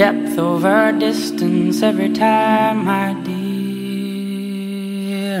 [0.00, 3.40] Depth over distance every time, my dear.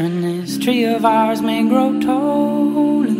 [0.00, 3.14] And this tree of ours may grow tall the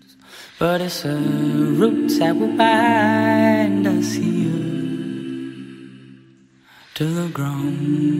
[0.00, 0.16] woods,
[0.58, 4.64] but it's the roots that will bind us here
[6.94, 8.14] to the ground.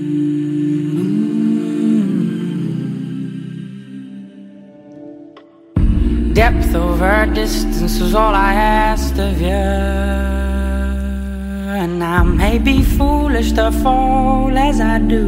[6.35, 10.36] Depth over distance was all I asked of you.
[11.97, 15.25] And I may be foolish to fall as I do.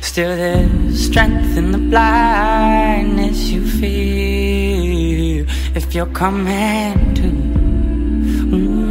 [0.00, 7.30] Still, there's strength in the blindness you feel if you're coming to.
[8.50, 8.90] Mm,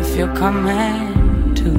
[0.00, 1.70] if you're coming to.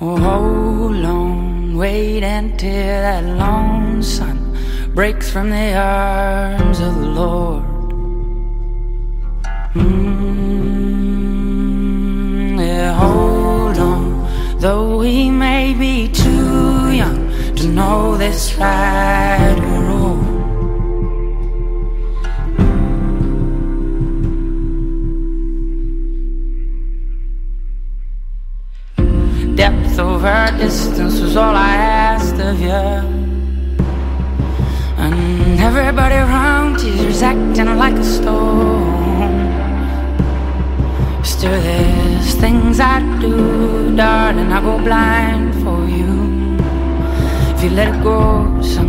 [0.00, 1.47] Oh, hold on,
[1.78, 4.36] wait until that long sun
[4.96, 7.62] breaks from the arms of the Lord.
[9.74, 10.18] Mm,
[12.58, 14.26] yeah, hold on,
[14.58, 19.67] though we may be too young to know this right
[29.98, 32.82] over distance was all I asked of you.
[34.96, 39.34] And everybody around here's acting like a storm.
[41.24, 44.52] Still, there's things I do, darling.
[44.52, 46.56] I go blind for you.
[47.54, 48.87] If you let it go, sometimes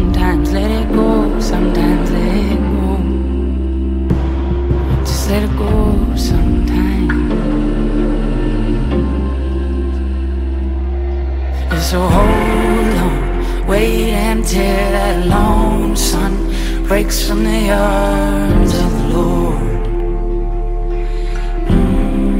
[12.20, 16.34] hold on, wait until that lone sun
[16.88, 19.70] breaks from the arms of the Lord.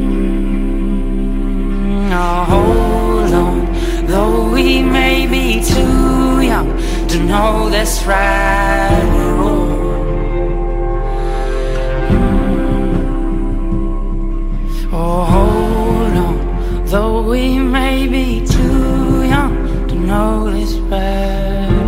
[0.10, 6.70] Mm, oh, hold on, though we may be too young
[7.08, 9.29] to know this right
[16.90, 21.79] Though we may be too young to know this better